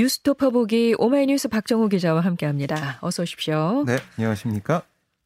[0.00, 2.96] 뉴스토퍼 보기 오마이뉴스 박정호 기자와 함께합니다.
[3.02, 3.84] 어서 오십시오.
[3.86, 4.82] 네, 안녕하십니까?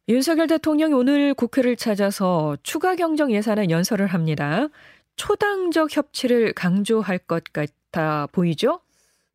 [0.09, 4.67] 윤석열 대통령이 오늘 국회를 찾아서 추가 경정 예산안 연설을 합니다.
[5.15, 8.81] 초당적 협치를 강조할 것 같아 보이죠?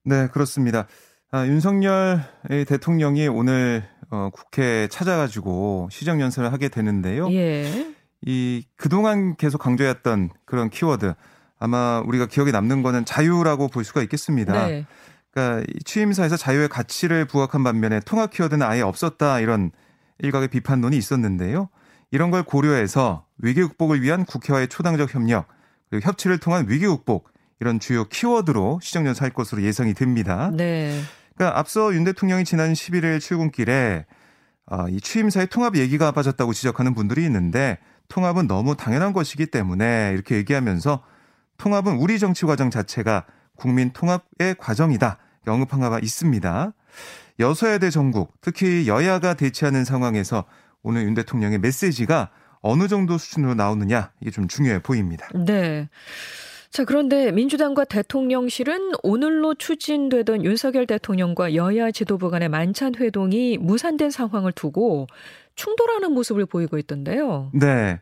[0.04, 0.86] 네, 그렇습니다.
[1.30, 2.20] 아, 윤석열
[2.68, 7.32] 대통령이 오늘 어, 국회 찾아가지고 시정 연설을 하게 되는데요.
[7.32, 7.94] 예.
[8.26, 11.14] 이 그동안 계속 강조했던 그런 키워드
[11.58, 14.66] 아마 우리가 기억에 남는 거는 자유라고 볼 수가 있겠습니다.
[14.66, 14.84] 네.
[15.32, 19.70] 그러니까 취임사에서 자유의 가치를 부각한 반면에 통합 키워드는 아예 없었다 이런
[20.18, 21.68] 일각의 비판론이 있었는데요.
[22.10, 25.46] 이런 걸 고려해서 위기 극복을 위한 국회와의 초당적 협력
[25.88, 27.30] 그리고 협치를 통한 위기 극복
[27.60, 30.50] 이런 주요 키워드로 시정연설 할 것으로 예상이 됩니다.
[30.52, 31.00] 네.
[31.36, 34.06] 그러니까 앞서 윤 대통령이 지난 11일 출근길에
[34.66, 40.36] 아, 이 취임사에 통합 얘기가 빠졌다고 지적하는 분들이 있는데 통합은 너무 당연한 것이기 때문에 이렇게
[40.36, 41.02] 얘기하면서
[41.58, 43.26] 통합은 우리 정치 과정 자체가
[43.60, 45.18] 국민 통합의 과정이다.
[45.46, 46.72] 언급한 바가 있습니다.
[47.38, 50.44] 여소야대 전국, 특히 여야가 대치하는 상황에서
[50.82, 52.30] 오늘 윤 대통령의 메시지가
[52.62, 55.28] 어느 정도 수준으로 나오느냐 이게 좀 중요해 보입니다.
[55.34, 55.88] 네.
[56.70, 64.52] 자, 그런데 민주당과 대통령실은 오늘로 추진되던 윤석열 대통령과 여야 지도부 간의 만찬 회동이 무산된 상황을
[64.52, 65.06] 두고
[65.56, 67.50] 충돌하는 모습을 보이고 있던데요.
[67.52, 68.00] 네.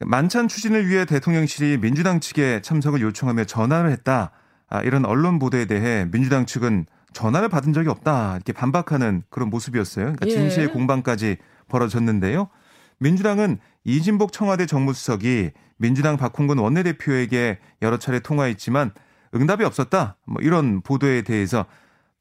[0.00, 4.32] 만찬 추진을 위해 대통령실이 민주당 측에 참석을 요청하며 전화를 했다.
[4.72, 8.36] 아, 이런 언론 보도에 대해 민주당 측은 전화를 받은 적이 없다.
[8.36, 10.04] 이렇게 반박하는 그런 모습이었어요.
[10.06, 10.30] 그러니까 예.
[10.30, 11.36] 진실 공방까지
[11.68, 12.48] 벌어졌는데요.
[12.96, 18.92] 민주당은 이진복 청와대 정무수석이 민주당 박홍근 원내대표에게 여러 차례 통화했지만
[19.34, 20.16] 응답이 없었다.
[20.24, 21.66] 뭐 이런 보도에 대해서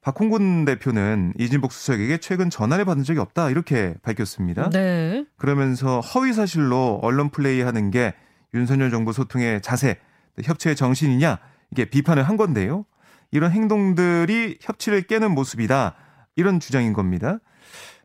[0.02, 3.50] 박홍근 대표는 이진복 수석에게 최근 전화를 받은 적이 없다.
[3.50, 4.70] 이렇게 밝혔습니다.
[4.72, 5.24] 네.
[5.38, 8.14] 그러면서 허위 사실로 언론 플레이하는 게
[8.54, 10.00] 윤석열 정부 소통의 자세,
[10.44, 11.40] 협치의 정신이냐
[11.72, 12.86] 이게 비판을 한 건데요.
[13.32, 15.96] 이런 행동들이 협치를 깨는 모습이다.
[16.36, 17.40] 이런 주장인 겁니다.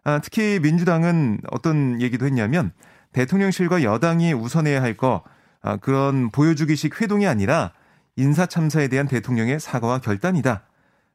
[0.05, 2.73] 아, 특히 민주당은 어떤 얘기도 했냐면
[3.13, 5.25] 대통령실과 여당이 우선해야 할 거
[5.63, 7.73] 아, 그런 보여주기식 회동이 아니라
[8.15, 10.63] 인사 참사에 대한 대통령의 사과와 결단이다.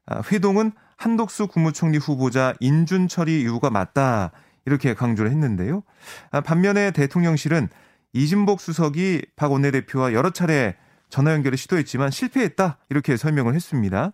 [0.06, 4.30] 아, 회동은 한독수 국무총리 후보자 인준 처리 이유가 맞다.
[4.66, 5.82] 이렇게 강조를 했는데요.
[6.30, 7.68] 아, 반면에 대통령실은
[8.12, 10.76] 이진복 수석이 박 원내대표와 여러 차례
[11.12, 12.78] 전화 연결을 시도했지만 실패했다.
[12.88, 14.12] 이렇게 설명을 했습니다.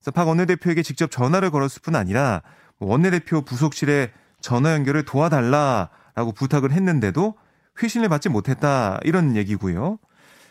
[0.00, 2.42] 그래서 박 원내대표에게 직접 전화를 걸었을 뿐 아니라
[2.78, 4.10] 뭐 원내대표 부속실에
[4.40, 7.36] 전화 연결을 도와달라라고 부탁을 했는데도
[7.80, 8.98] 회신을 받지 못했다.
[9.04, 10.00] 이런 얘기고요.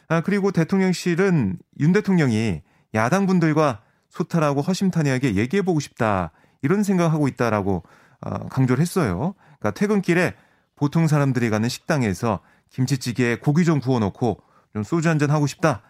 [0.08, 2.62] 아, 그리고 대통령실은 윤 대통령이
[2.94, 6.32] 야당 분들과 소탈하고 허심탄회하게 얘기해보고 싶다.
[6.62, 7.84] 이런 생각하고 있다라고
[8.22, 9.36] 어, 강조를 했어요.
[9.60, 10.36] 그러니까 퇴근길에
[10.78, 14.42] 보통 사람들이 가는 식당에서 김치찌개에 고기 좀 구워놓고
[14.74, 15.82] 좀 소주 한 잔 하고 싶다.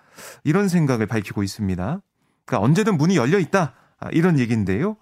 [0.44, 2.02] 이런 생각을 밝히고 있습니다.
[2.46, 3.74] 그러니까 언제든 문이 열려 있다.
[4.00, 4.98] 아, 이런 얘기인데요.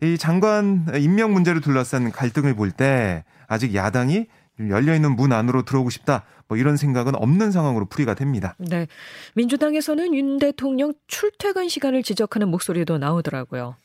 [0.00, 4.26] 이 장관 임명 문제를 둘러싼 갈등을 볼 때 아직 야당이
[4.70, 6.24] 열려 있는 문 안으로 들어오고 싶다.
[6.48, 8.54] 뭐 이런 생각은 없는 상황으로 풀이가 됩니다.
[8.58, 8.86] 네.
[9.34, 13.76] 민주당에서는 윤 대통령 출퇴근 시간을 지적하는 목소리도 나오더라고요.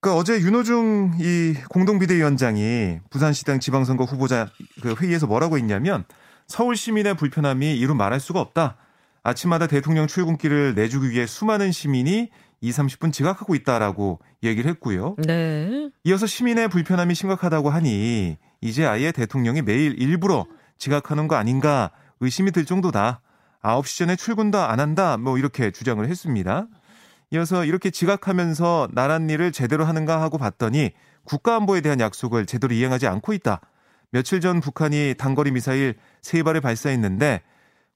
[0.00, 4.48] 그 어제 윤호중 이 공동비대위원장이 부산시당 지방선거 후보자
[4.80, 6.04] 그 회의에서 뭐라고 했냐면
[6.48, 8.76] 서울 시민의 불편함이 이루 말할 수가 없다.
[9.22, 12.30] 아침마다 대통령 출근길을 내주기 위해 수많은 시민이
[12.62, 15.14] 2, 30분 지각하고 있다라고 얘기를 했고요.
[15.18, 15.90] 네.
[16.04, 20.46] 이어서 시민의 불편함이 심각하다고 하니 이제 아예 대통령이 매일 일부러
[20.78, 23.20] 지각하는 거 아닌가 의심이 들 정도다.
[23.62, 25.18] 9시 전에 출근도 안 한다.
[25.18, 26.66] 뭐 이렇게 주장을 했습니다.
[27.30, 30.92] 이어서 이렇게 지각하면서 나란 일을 제대로 하는가 하고 봤더니
[31.24, 33.60] 국가안보에 대한 약속을 제대로 이행하지 않고 있다.
[34.10, 37.42] 며칠 전 북한이 단거리 미사일 세 발을 발사했는데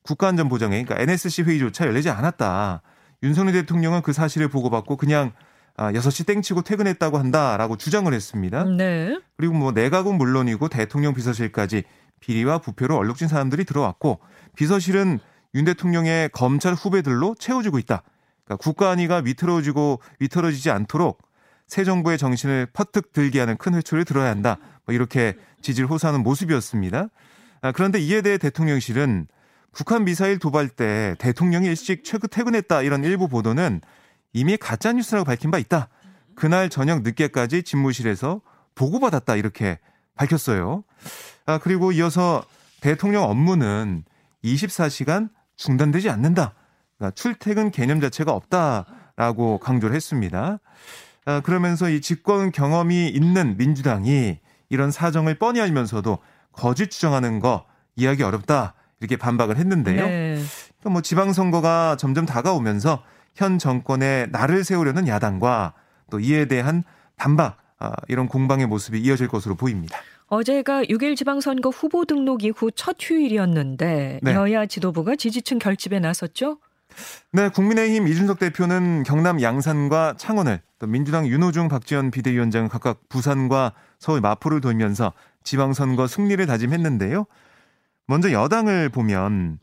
[0.03, 2.83] 국가안전보장회, 그러니까 NSC 회의조차 열리지 않았다.
[3.23, 5.33] 윤석열 대통령은 그 사실을 보고받고 그냥
[5.77, 8.65] 아, 6시 땡치고 퇴근했다고 한다라고 주장을 했습니다.
[8.65, 9.19] 네.
[9.37, 11.85] 그리고 뭐 내각은 물론이고 대통령 비서실까지
[12.21, 14.21] 비리와 부패로 얼룩진 사람들이 들어왔고
[14.55, 15.19] 비서실은
[15.55, 18.03] 윤 대통령의 검찰 후배들로 채워지고 있다.
[18.45, 21.23] 그러니까 국가 안위가 위태로워지고 위태로워지지 않도록
[21.67, 24.59] 새 정부의 정신을 퍼뜩 들게 하는 큰 회초리를 들어야 한다.
[24.87, 27.09] 뭐 이렇게 지지를 호소하는 모습이었습니다.
[27.63, 29.27] 아, 그런데 이에 대해 대통령실은
[29.73, 33.81] 북한 미사일 도발 때 대통령이 일찍 최근 퇴근했다 이런 일부 보도는
[34.33, 35.89] 이미 가짜 뉴스라고 밝힌 바 있다.
[36.35, 38.41] 그날 저녁 늦게까지 집무실에서
[38.75, 39.79] 보고받았다 이렇게
[40.15, 40.85] 밝혔어요.
[41.47, 42.45] 아, 그리고 이어서
[42.81, 44.05] 대통령 업무는
[44.45, 46.55] 24시간 중단되지 않는다.
[46.97, 50.59] 그러니까 출퇴근 개념 자체가 없다라고 강조를 했습니다.
[51.25, 54.39] 아, 그러면서 이 집권 경험이 있는 민주당이
[54.73, 56.19] 이런 사정을 뻔히 알면서도
[56.51, 58.73] 거짓 주장하는 거 이해하기 어렵다.
[59.01, 60.07] 이렇게 반박을 했는데요.
[60.07, 60.43] 네.
[60.85, 63.03] 뭐 지방선거가 점점 다가오면서
[63.35, 65.75] 현 정권에 나를 세우려는 야당과
[66.11, 66.85] 또 이에 대한
[67.17, 69.99] 반박 아, 이런 공방의 모습이 이어질 것으로 보입니다.
[70.29, 74.33] 어제가 6일 지방선거 후보 등록 이후 첫 휴일이었는데 네.
[74.33, 76.59] 여야 지도부가 지지층 결집에 나섰죠?
[77.33, 84.21] 네, 국민의힘 이준석 대표는 경남 양산과 창원을 또 민주당 윤호중 박지원 비대위원장은 각각 부산과 서울
[84.21, 85.13] 마포를 돌면서
[85.45, 87.27] 지방선거 승리를 다짐했는데요.
[88.07, 89.59] 먼저 여당을 보면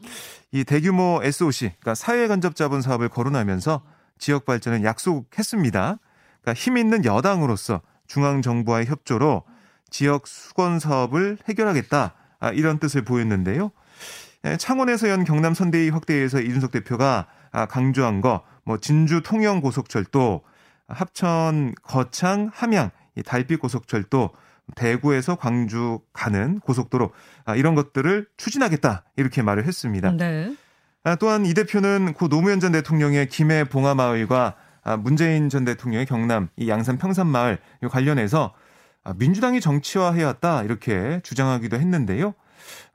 [0.52, 3.82] 이 대규모 SOC, 그러니까 사회 간접 자본 사업을 거론하면서
[4.18, 6.00] 지역 발전을 약속했습니다.
[6.42, 9.44] 그러니까 힘 있는 여당으로서 중앙 정부와의 협조로
[9.90, 13.72] 지역 수건 사업을 해결하겠다 아, 이런 뜻을 보였는데요.
[14.46, 20.44] 예, 창원에서 연 경남 선대위 확대에서 이준석 대표가 아, 강조한 거, 뭐 진주 통영 고속철도,
[20.88, 22.92] 합천 거창 함양
[23.26, 24.32] 달빛 고속철도,
[24.76, 27.12] 대구에서 광주 가는 고속도로
[27.46, 30.12] 아, 이런 것들을 추진하겠다 이렇게 말을 했습니다.
[30.12, 30.56] 네.
[31.20, 34.56] 또한 이 대표는 고 노무현 전 대통령의 김해 봉하마을과
[35.00, 37.58] 문재인 전 대통령의 경남 이 양산 평산마을
[37.90, 38.54] 관련해서
[39.16, 42.36] 민주당이 정치화해왔다 이렇게 주장하기도 했는데요.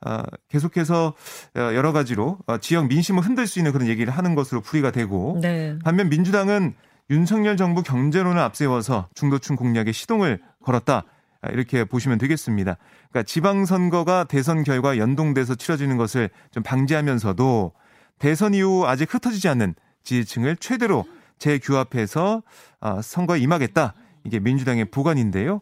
[0.06, 1.14] 어, 계속해서
[1.56, 5.38] 어, 여러 가지로 어, 지역 민심을 흔들 수 있는 그런 얘기를 하는 것으로 풀이가 되고
[5.40, 5.78] 네.
[5.84, 6.74] 반면 민주당은
[7.10, 11.04] 윤석열 정부 경제론을 앞세워서 중도층 공략에 시동을 걸었다.
[11.42, 12.78] 아, 이렇게 보시면 되겠습니다.
[13.10, 17.72] 그러니까 지방선거가 대선 결과 연동돼서 치러지는 것을 좀 방지하면서도
[18.18, 19.74] 대선 이후 아직 흩어지지 않는
[20.04, 21.04] 지지층을 최대로
[21.38, 22.42] 재규합해서
[23.02, 23.94] 선거에 임하겠다.
[24.24, 25.60] 이게 민주당의 보관인데요.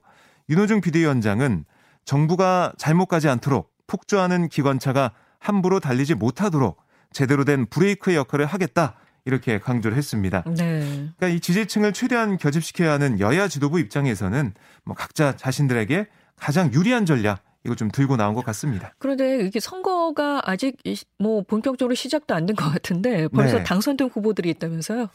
[0.48, 1.64] 윤호중 비대위원장은
[2.04, 6.80] 정부가 잘못 가지 않도록 폭주하는 기관차가 함부로 달리지 못하도록
[7.12, 8.94] 제대로 된 브레이크의 역할을 하겠다.
[9.24, 10.42] 이렇게 강조를 했습니다.
[10.56, 10.80] 네.
[11.16, 14.54] 그러니까 이 지지층을 최대한 겨집시켜야 하는 여야 지도부 입장에서는
[14.84, 16.06] 뭐 각자 자신들에게
[16.36, 18.92] 가장 유리한 전략 이거 좀 들고 나온 것 같습니다.
[18.98, 20.76] 그런데 이게 선거가 아직
[21.20, 23.62] 뭐 본격적으로 시작도 안 된 것 같은데 벌써 네.
[23.62, 25.06] 당선된 후보들이 있다면서요?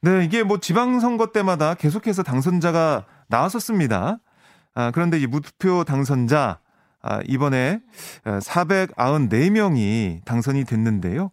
[0.00, 4.18] 네, 이게 뭐 지방선거 때마다 계속해서 당선자가 나왔었습니다.
[4.74, 6.60] 아, 그런데 이 무투표 당선자
[7.02, 7.80] 아, 이번에
[8.24, 11.30] 494명이 당선이 됐는데요.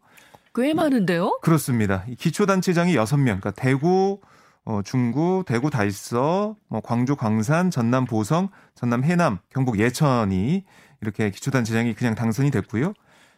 [0.56, 1.40] 꽤 많은데요?
[1.42, 2.06] 그렇습니다.
[2.18, 4.20] 기초단체장이 6명, 그러니까 대구,
[4.66, 10.66] 어, 중구, 대구 달서, 뭐 광주 광산, 전남 보성, 전남 해남, 경북 예천이
[11.02, 12.94] 이렇게 기초단체장이 그냥 당선이 됐고요.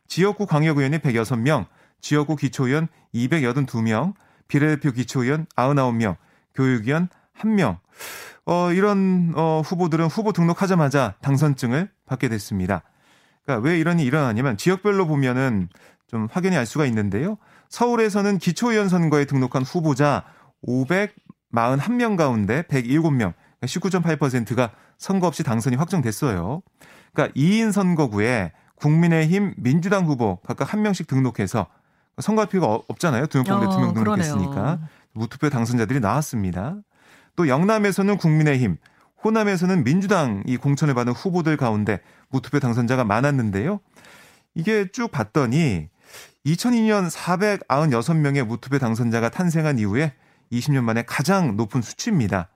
[0.08, 1.66] 지역구 광역의원이 106명,
[2.00, 4.14] 지역구 기초의원 282명,
[4.48, 6.16] 비례대표 기초의원 99명,
[6.56, 7.78] 교육위원 1명.
[8.46, 12.84] 어, 이런 어, 후보들은 후보 등록하자마자 당선증을 받게 됐습니다.
[13.46, 15.70] 그러니까 왜 이런 일이 일어나냐면 지역별로 보면은
[16.08, 17.38] 좀 확연히 알 수가 있는데요.
[17.70, 20.24] 서울에서는 기초의원 선거에 등록한 후보자
[20.68, 26.62] 541명 가운데 107명, 19.8%가 선거 없이 당선이 확정됐어요.
[27.14, 31.68] 그러니까 2인 선거구에 국민의힘, 민주당 후보 각각 한 명씩 등록해서
[32.20, 33.28] 선거할 필요가 없잖아요.
[33.28, 34.80] 두 명 가운데 어, 두명 등록했으니까.
[35.14, 36.76] 무투표 당선자들이 나왔습니다.
[37.36, 38.78] 또 영남에서는 국민의힘,
[39.24, 43.80] 호남에서는 민주당이 공천을 받은 후보들 가운데 무투표 당선자가 많았는데요.
[44.56, 45.90] 이게 쭉 봤더니
[46.46, 50.14] 2002년 496명의 무투표 당선자가 탄생한 이후에
[50.52, 52.50] 20년 만에 가장 높은 수치입니다.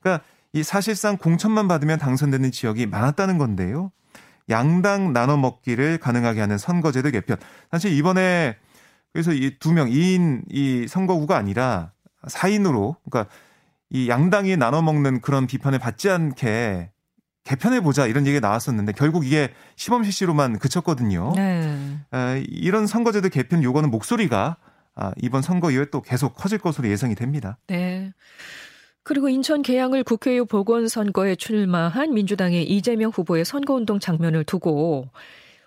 [0.00, 3.90] 그러니까 이 사실상 공천만 받으면 당선되는 지역이 많았다는 건데요.
[4.50, 7.38] 양당 나눠 먹기를 가능하게 하는 선거제도 개편.
[7.70, 8.56] 사실 이번에
[9.12, 11.92] 그래서 이 두 명, 2인 이 선거구가 아니라
[12.26, 13.32] 4인으로 그러니까
[13.92, 16.90] 이 양당이 나눠 먹는 그런 비판을 받지 않게
[17.44, 21.32] 개편해 보자 이런 얘기가 나왔었는데 결국 이게 시범 실시로만 그쳤거든요.
[21.36, 21.98] 네.
[22.14, 24.56] 에, 이런 선거제도 개편 요구하는 목소리가
[24.94, 27.58] 아, 이번 선거 이후에 또 계속 커질 것으로 예상이 됩니다.
[27.66, 28.12] 네.
[29.02, 35.08] 그리고 인천 계양을 국회의원 보궐선거에 출마한 민주당의 이재명 후보의 선거운동 장면을 두고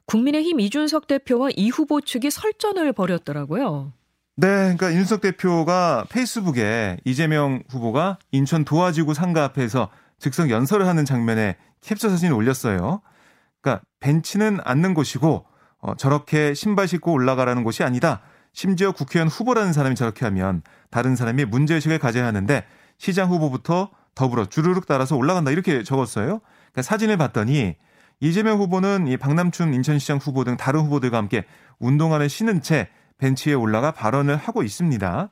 [0.05, 3.91] 국민의힘 이준석 대표와 이 후보 측이 설전을 벌였더라고요.
[4.37, 9.89] 네, 그러니까 윤석 대표가 페이스북에 이재명 후보가 인천 도화지구 상가 앞에서
[10.19, 13.01] 즉석 연설을 하는 장면에 캡처 사진을 올렸어요.
[13.61, 15.45] 그러니까 벤치는 앉는 곳이고
[15.79, 18.21] 어, 저렇게 신발 신고 올라가라는 곳이 아니다.
[18.51, 22.65] 심지어 국회의원 후보라는 사람이 저렇게 하면 다른 사람이 문제의식을 가져야 하는데
[22.97, 26.41] 시장 후보부터 더불어 주르륵 따라서 올라간다 이렇게 적었어요.
[26.71, 27.75] 그러니까 사진을 봤더니
[28.19, 31.45] 이재명 후보는 이 박남춘 인천시장 후보 등 다른 후보들과 함께
[31.79, 35.29] 운동화를 신은 채 벤치에 올라가 발언을 하고 있습니다.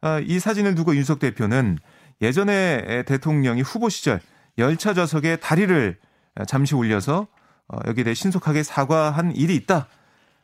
[0.00, 1.78] 아, 이 사진을 두고 윤석 대표는
[2.20, 4.20] 예전에 대통령이 후보 시절
[4.58, 5.98] 열차 좌석에 다리를
[6.46, 7.26] 잠시 올려서
[7.68, 9.88] 어, 여기에 대해 신속하게 사과한 일이 있다.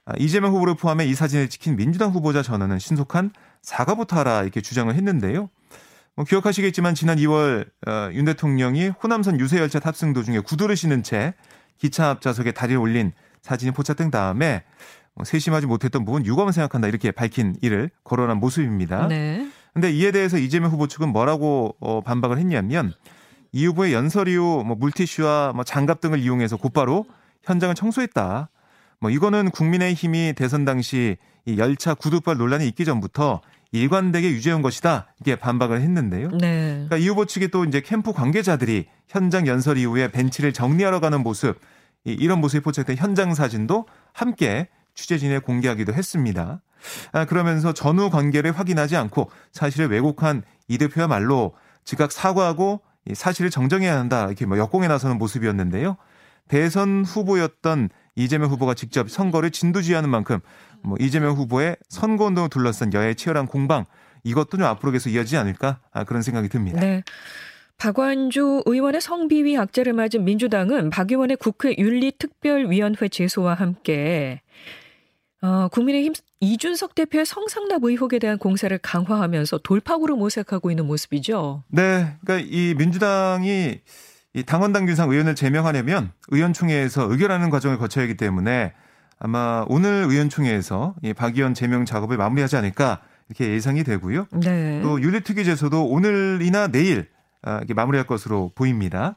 [0.07, 4.95] 아, 이재명 후보를 포함해 이 사진을 찍힌 민주당 후보자 전원은 신속한 사과부터 하라 이렇게 주장을
[4.95, 5.49] 했는데요.
[6.17, 11.35] 뭐 기억하시겠지만 지난 2월 어, 윤 대통령이 호남선 유세 열차 탑승 도중에 구두를 신은 채
[11.79, 13.13] 기차 앞 좌석에 다리를 올린
[13.43, 19.07] 사진이 포착된 다음에 뭐 세심하지 못했던 부분 유감을 생각한다 이렇게 밝힌 일을 거론한 모습입니다.
[19.07, 19.49] 네.
[19.73, 22.93] 근데 이에 대해서 이재명 후보 측은 뭐라고 어, 반박을 했냐면
[23.53, 27.07] 이 후보의 연설 이후 뭐 물티슈와 뭐 장갑 등을 이용해서 곧바로
[27.45, 28.49] 현장을 청소했다.
[29.01, 33.41] 뭐 이거는 국민의힘이 대선 당시 이 열차 구두발 논란이 있기 전부터
[33.71, 35.09] 일관되게 유지해온 것이다.
[35.21, 36.31] 이게 반박을 했는데요.
[36.41, 36.87] 네.
[36.89, 41.61] 그러니까 이 후보 측이 또 이제 캠프 관계자들이 현장 연설 이후에 벤치를 정리하러 가는 모습,
[42.05, 46.61] 이런 모습이 포착된 현장 사진도 함께 취재진에 공개하기도 했습니다.
[47.13, 52.81] 아, 그러면서 전후 관계를 확인하지 않고 사실을 왜곡한 이 대표야말로 즉각 사과하고
[53.13, 54.27] 사실을 정정해야 한다.
[54.27, 55.97] 이렇게 뭐 역공에 나서는 모습이었는데요.
[56.49, 60.41] 대선 후보였던 이재명 후보가 직접 선거를 진두지휘하는 만큼
[60.83, 63.85] 뭐 이재명 후보의 선거 운동을 둘러싼 여야의 치열한 공방
[64.23, 66.81] 이것도 좀 앞으로 계속 이어지지 않을까 아, 그런 생각이 듭니다.
[66.81, 67.03] 네.
[67.77, 74.41] 박완주 의원의 성비위 악재를 맞은 민주당은 박 의원의 국회 윤리특별위원회 제소와 함께
[75.45, 81.65] 어, 국민의힘 이준석 대표의 성상납 의혹에 대한 공세를 강화하면서 돌파구를 모색하고 있는 모습이죠.
[81.69, 83.81] 네, 그러니까 이 민주당이
[84.33, 88.73] 이 당원 당 규상 의원을 제명하려면 의원총회에서 의결하는 과정을 거쳐야 하기 때문에
[89.19, 94.29] 아마 오늘 의원총회에서 이박 의원 제명 작업을 마무리하지 않을까 이렇게 예상이 되고요.
[94.33, 94.81] 네.
[94.83, 97.09] 또 윤리특위제소도 오늘이나 내일
[97.43, 99.17] 아, 이렇게 마무리할 것으로 보입니다.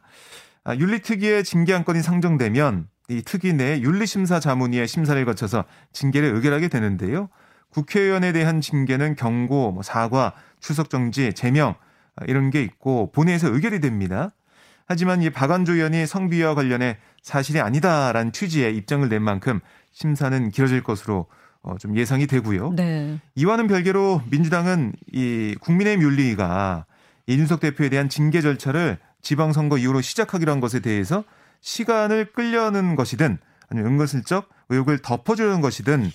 [0.66, 7.30] 아, 윤리특위의 징계 안건이 상정되면 이 특위 내 윤리심사 자문위의 심사를 거쳐서 징계를 의결하게 되는데요.
[7.70, 11.76] 국회의원에 대한 징계는 경고, 뭐 사과, 출석 정지, 제명
[12.16, 14.32] 아, 이런 게 있고 본회의에서 의결이 됩니다.
[14.88, 19.60] 하지만 이 박완조 의원이 성비와 관련해 사실이 아니다라는 취지의 입장을 낸 만큼
[19.92, 21.28] 심사는 길어질 것으로
[21.62, 22.74] 어, 좀 예상이 되고요.
[22.76, 23.20] 네.
[23.36, 26.86] 이와는 별개로 민주당은 이 국민의힘 윤리위가
[27.26, 31.26] 이준석 대표에 대한 징계 절차를 지방선거 이후로 시작하기로 한 것에 대해서
[31.62, 33.38] 시간을 끌려는 것이든
[33.70, 36.12] 아니면 은근슬쩍 의혹을 덮어주려는 것이든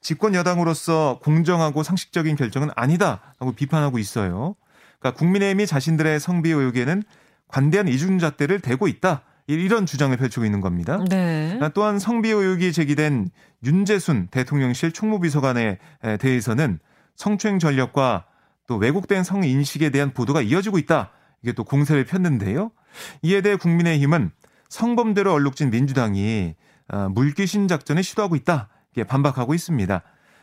[0.00, 4.54] 집권 여당으로서 공정하고 상식적인 결정은 아니다라고 비판하고 있어요.
[4.98, 7.02] 그러니까 국민의힘이 자신들의 성비 의혹에는
[7.48, 9.22] 관대한 이중잣대를 대고 있다.
[9.46, 11.04] 이런 주장을 펼치고 있는 겁니다.
[11.10, 11.58] 네.
[11.74, 13.28] 또한 성비 의혹이 제기된
[13.62, 15.78] 윤재순 대통령실 총무비서관에
[16.18, 16.78] 대해서는
[17.16, 18.24] 성추행 전력과
[18.66, 21.10] 또 왜곡된 성인식에 대한 보도가 이어지고 있다.
[21.42, 22.70] 이게 또 공세를 폈는데요.
[23.20, 24.30] 이에 대해 국민의힘은
[24.68, 26.54] 성범대로 얼룩진 민주당이
[26.88, 28.68] 아, 물귀신 작전을 시도하고 있다.
[29.06, 30.02] 반박하고 있습니다.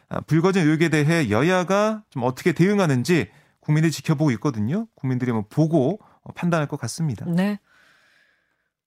[0.10, 4.88] 아, 불거진 의혹에 대해 여야가 좀 어떻게 대응하는지 국민들이 지켜보고 있거든요.
[4.96, 6.00] 국민들이 뭐 보고
[6.36, 7.25] 판단할 것 같습니다.
[7.28, 7.60] 네.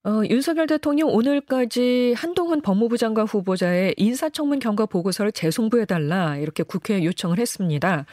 [0.07, 7.39] 어, 윤석열 대통령 오늘까지 한동훈 법무부 장관 후보자의 인사청문 경과 보고서를 재송부해달라 이렇게 국회에 요청을
[7.39, 8.05] 했습니다.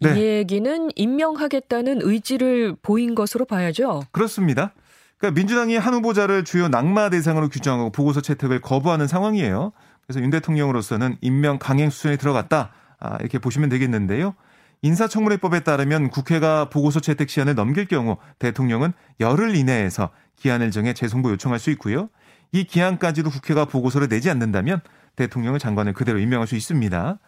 [0.00, 0.18] 네.
[0.18, 4.02] 이 얘기는 임명하겠다는 의지를 보인 것으로 봐야죠.
[4.10, 4.74] 그렇습니다.
[5.22, 9.70] 그러니까 민주당이 한 후보자를 주요 낙마 대상으로 규정하고 보고서 채택을 거부하는 상황이에요.
[10.04, 12.72] 그래서 윤 대통령으로서는 임명 강행 수준에 들어갔다.
[12.98, 14.34] 아, 이렇게 보시면 되겠는데요.
[14.82, 21.60] 인사청문회법에 따르면 국회가 보고서 채택 시한을 넘길 경우 대통령은 열흘 이내에서 기한을 정해 재송부 요청할
[21.60, 22.08] 수 있고요.
[22.50, 24.80] 이 기한까지도 국회가 보고서를 내지 않는다면
[25.14, 27.18] 대통령을 장관을 그대로 임명할 수 있습니다.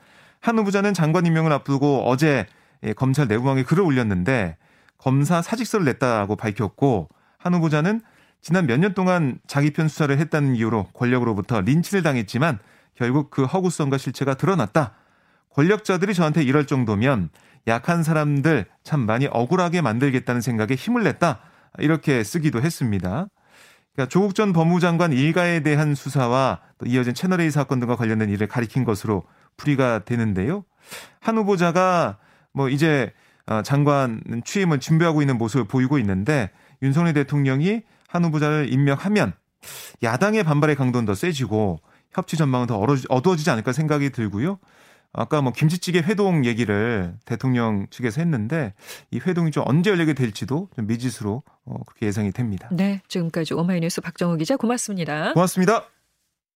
[0.40, 2.46] 한 후보자는 장관 임명을 앞두고 어제
[2.96, 4.56] 검찰 내부망에 글을 올렸는데
[4.98, 7.08] 검사 사직서를 냈다고 밝혔고
[7.44, 8.00] 한 후보자는
[8.40, 12.58] 지난 몇 년 동안 자기 편 수사를 했다는 이유로 권력으로부터 린치를 당했지만
[12.94, 14.94] 결국 그 허구성과 실체가 드러났다.
[15.50, 17.28] 권력자들이 저한테 이럴 정도면
[17.66, 21.40] 약한 사람들 참 많이 억울하게 만들겠다는 생각에 힘을 냈다.
[21.78, 23.26] 이렇게 쓰기도 했습니다.
[23.94, 28.84] 그러니까 조국 전 법무장관 일가에 대한 수사와 또 이어진 채널A 사건 등과 관련된 일을 가리킨
[28.84, 29.22] 것으로
[29.56, 30.64] 풀이가 되는데요.
[31.20, 32.18] 한 후보자가
[32.52, 33.12] 뭐 이제
[33.46, 36.50] 어, 장관 취임을 준비하고 있는 모습을 보이고 있는데
[36.84, 39.32] 윤석열 대통령이 한 후보자를 임명하면
[40.02, 41.80] 야당의 반발의 강도는 더 세지고
[42.12, 44.58] 협치 전망은 더 어두워지지 않을까 생각이 들고요.
[45.12, 48.74] 아까 뭐 김치찌개 회동 얘기를 대통령 측에서 했는데
[49.10, 52.68] 이 회동이 좀 언제 열리게 될지도 좀 미지수로 어, 그렇게 예상이 됩니다.
[52.72, 55.32] 네, 지금까지 오마이뉴스 박정우 기자 고맙습니다.
[55.32, 55.93] 고맙습니다.